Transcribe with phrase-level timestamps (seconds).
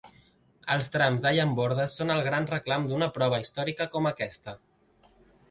[0.75, 4.59] Els trams de llambordes són el gran reclam d’una prova històrica com aquesta.